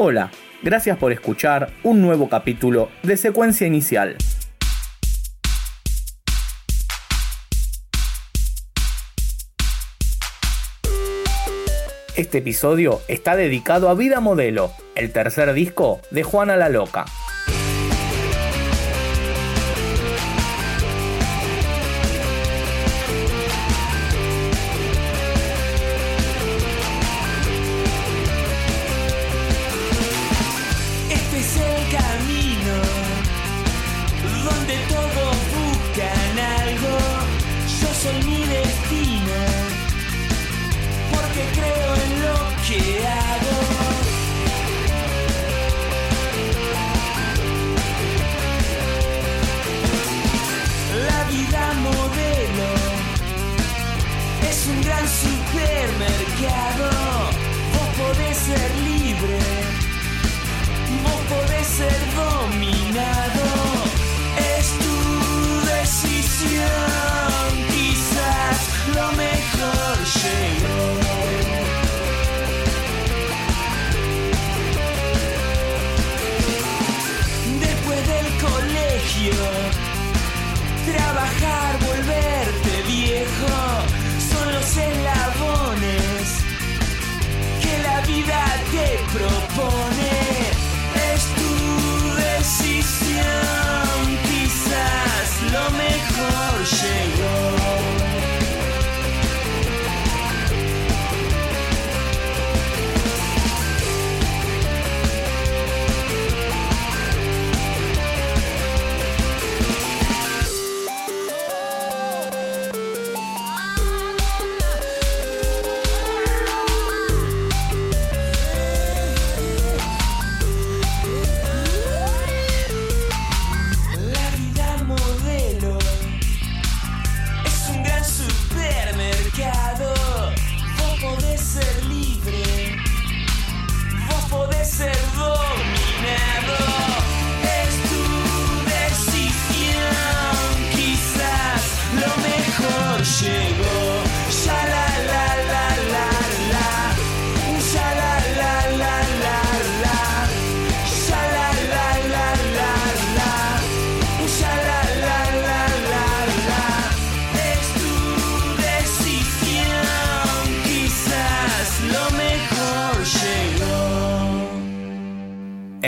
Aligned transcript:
Hola, 0.00 0.30
gracias 0.62 0.96
por 0.96 1.10
escuchar 1.10 1.72
un 1.82 2.00
nuevo 2.00 2.28
capítulo 2.28 2.88
de 3.02 3.16
Secuencia 3.16 3.66
Inicial. 3.66 4.16
Este 12.14 12.38
episodio 12.38 13.00
está 13.08 13.34
dedicado 13.34 13.88
a 13.88 13.94
Vida 13.94 14.20
Modelo, 14.20 14.70
el 14.94 15.10
tercer 15.10 15.52
disco 15.52 16.00
de 16.12 16.22
Juana 16.22 16.54
la 16.54 16.68
Loca. 16.68 17.04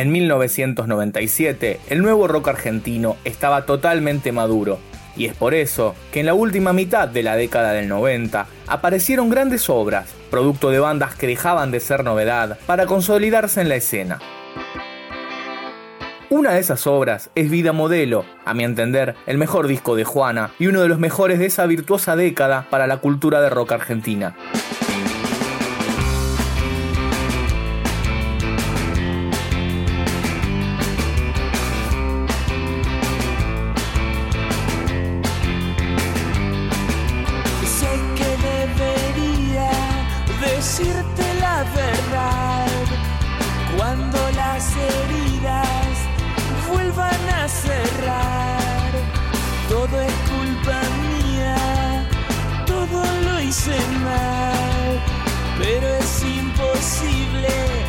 En 0.00 0.12
1997, 0.12 1.78
el 1.90 2.00
nuevo 2.00 2.26
rock 2.26 2.48
argentino 2.48 3.18
estaba 3.26 3.66
totalmente 3.66 4.32
maduro, 4.32 4.78
y 5.14 5.26
es 5.26 5.34
por 5.34 5.52
eso 5.52 5.94
que 6.10 6.20
en 6.20 6.26
la 6.26 6.32
última 6.32 6.72
mitad 6.72 7.06
de 7.06 7.22
la 7.22 7.36
década 7.36 7.72
del 7.72 7.86
90 7.88 8.46
aparecieron 8.66 9.28
grandes 9.28 9.68
obras, 9.68 10.08
producto 10.30 10.70
de 10.70 10.78
bandas 10.78 11.16
que 11.16 11.26
dejaban 11.26 11.70
de 11.70 11.80
ser 11.80 12.02
novedad 12.02 12.58
para 12.64 12.86
consolidarse 12.86 13.60
en 13.60 13.68
la 13.68 13.74
escena. 13.74 14.20
Una 16.30 16.52
de 16.52 16.60
esas 16.60 16.86
obras 16.86 17.28
es 17.34 17.50
Vida 17.50 17.72
Modelo, 17.74 18.24
a 18.46 18.54
mi 18.54 18.64
entender, 18.64 19.16
el 19.26 19.36
mejor 19.36 19.66
disco 19.66 19.96
de 19.96 20.04
Juana 20.04 20.52
y 20.58 20.68
uno 20.68 20.80
de 20.80 20.88
los 20.88 20.98
mejores 20.98 21.38
de 21.38 21.44
esa 21.44 21.66
virtuosa 21.66 22.16
década 22.16 22.68
para 22.70 22.86
la 22.86 22.96
cultura 23.00 23.42
de 23.42 23.50
rock 23.50 23.72
argentina. 23.72 24.34
decirte 40.60 41.24
la 41.40 41.64
verdad 41.74 42.66
cuando 43.78 44.18
las 44.36 44.62
heridas 44.76 45.96
vuelvan 46.68 47.28
a 47.30 47.48
cerrar. 47.48 48.90
Todo 49.70 50.02
es 50.02 50.12
culpa 50.34 50.78
mía, 51.06 52.06
todo 52.66 53.02
lo 53.24 53.40
hice 53.40 53.78
mal, 54.04 55.00
pero 55.58 55.86
es 55.96 56.24
imposible 56.24 57.79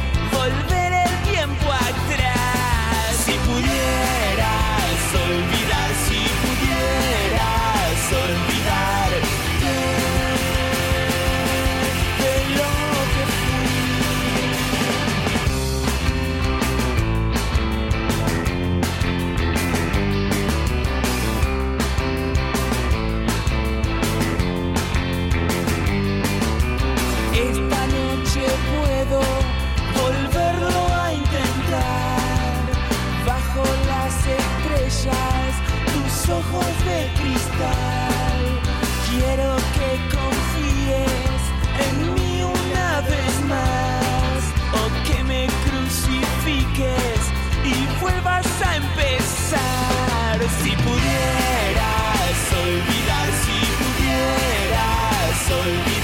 soy 55.51 56.00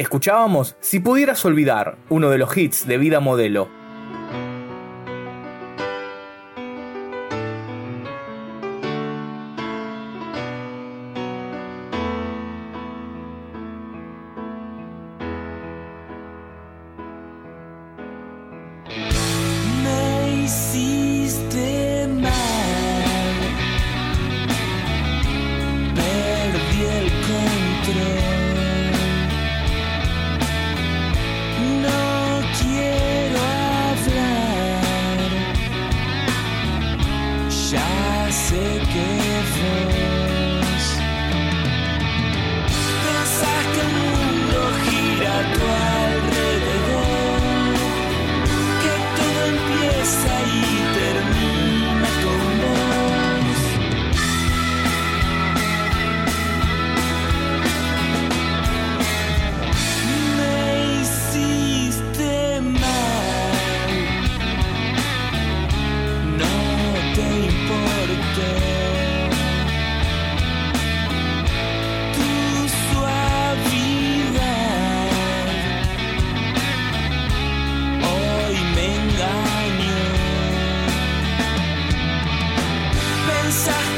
Escuchábamos 0.00 0.76
Si 0.80 0.98
pudieras 0.98 1.44
olvidar, 1.44 1.98
uno 2.08 2.30
de 2.30 2.38
los 2.38 2.56
hits 2.56 2.86
de 2.86 2.96
Vida 2.96 3.20
Modelo, 3.20 3.68
El 83.70 83.90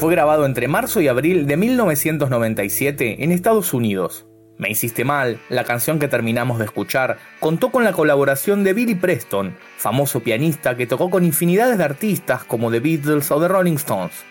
fue 0.00 0.12
grabado 0.12 0.46
entre 0.46 0.66
marzo 0.66 1.02
y 1.02 1.08
abril 1.08 1.46
de 1.46 1.58
1997 1.58 3.22
en 3.22 3.32
Estados 3.32 3.74
Unidos. 3.74 4.26
Me 4.56 4.70
hiciste 4.70 5.04
mal, 5.04 5.38
la 5.50 5.64
canción 5.64 5.98
que 5.98 6.08
terminamos 6.08 6.58
de 6.58 6.64
escuchar, 6.64 7.18
contó 7.38 7.70
con 7.70 7.84
la 7.84 7.92
colaboración 7.92 8.64
de 8.64 8.72
Billy 8.72 8.94
Preston, 8.94 9.58
famoso 9.76 10.20
pianista 10.20 10.74
que 10.74 10.86
tocó 10.86 11.10
con 11.10 11.22
infinidades 11.22 11.76
de 11.76 11.84
artistas 11.84 12.44
como 12.44 12.70
The 12.70 12.80
Beatles 12.80 13.30
o 13.30 13.42
The 13.42 13.48
Rolling 13.48 13.74
Stones. 13.74 14.24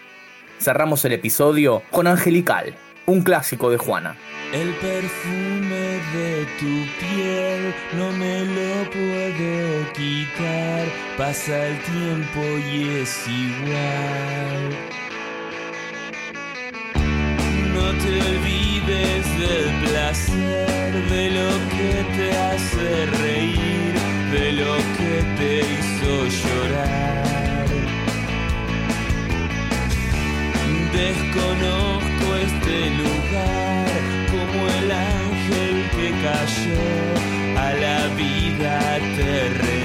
Cerramos 0.57 1.05
el 1.05 1.13
episodio 1.13 1.83
con 1.91 2.07
Angelical, 2.07 2.73
un 3.05 3.21
clásico 3.21 3.69
de 3.69 3.77
Juana. 3.77 4.15
El 4.51 4.73
perfume 4.73 5.99
de 6.15 6.47
tu 6.59 6.65
piel 6.99 7.75
no 7.95 8.11
me 8.13 8.43
lo 8.43 8.89
puedo 8.89 9.93
quitar, 9.93 10.87
pasa 11.15 11.67
el 11.67 11.79
tiempo 11.83 12.41
y 12.73 13.01
es 13.01 13.27
igual. 13.27 15.08
Olvides 18.11 19.25
del 19.39 19.67
placer, 19.85 20.91
de 21.09 21.31
lo 21.31 21.51
que 21.73 21.93
te 22.17 22.37
hace 22.37 23.05
reír, 23.23 23.93
de 24.31 24.51
lo 24.53 24.75
que 24.97 25.13
te 25.37 25.51
hizo 25.73 26.11
llorar. 26.41 27.67
Desconozco 30.93 32.35
este 32.47 32.89
lugar 33.01 33.49
el 34.77 34.91
ángel 34.91 35.89
que 35.91 36.09
cayó 36.23 37.59
a 37.59 37.73
la 37.73 38.07
vida 38.15 38.99
terrenal. 39.15 39.78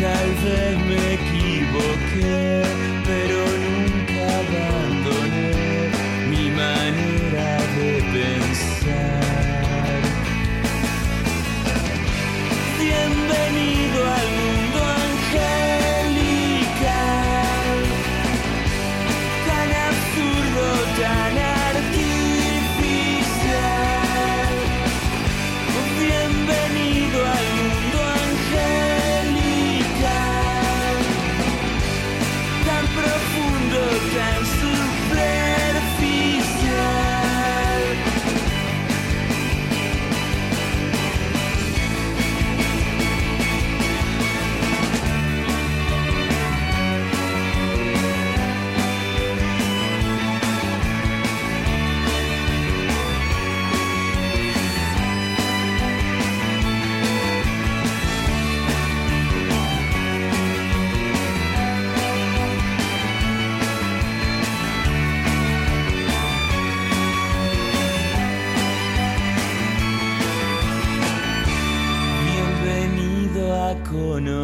Tal 0.00 0.30
vez 0.44 0.78
me 0.86 1.14
equivoqué, 1.14 2.62
pero 3.04 3.38
nunca 3.66 4.20
abandoné 4.44 5.90
mi 6.30 6.50
manera 6.52 7.48
de 7.76 7.90
pensar. 8.14 10.02
Bienvenido 12.78 13.98
al 14.14 14.37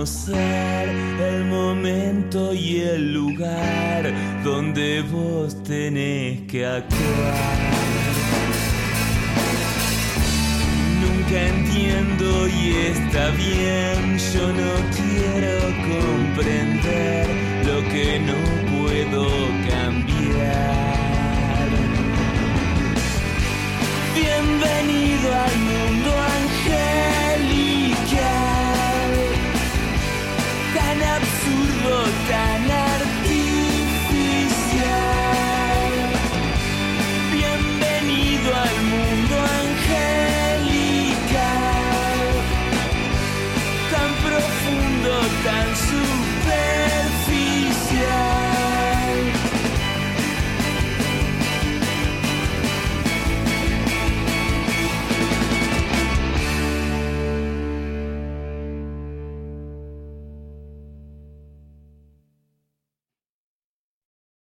el 0.06 1.46
momento 1.46 2.52
y 2.52 2.80
el 2.80 3.14
lugar 3.14 4.12
donde 4.44 5.00
vos 5.00 5.62
tenés 5.62 6.42
que 6.42 6.66
actuar. 6.66 7.58
Nunca 11.00 11.46
entiendo 11.46 12.48
y 12.48 12.70
está 12.92 13.30
bien, 13.30 14.18
yo 14.34 14.52
no 14.52 14.72
quiero 14.94 15.54
comprender 15.88 17.26
lo 17.64 17.80
que 17.88 18.20
no. 18.20 18.63